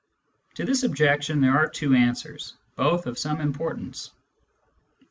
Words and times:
To 0.55 0.65
this 0.65 0.81
objection 0.81 1.41
there 1.41 1.55
are 1.55 1.69
two 1.69 1.93
answers, 1.93 2.55
both 2.75 3.05
of 3.05 3.19
some 3.19 3.39
importance. 3.39 4.09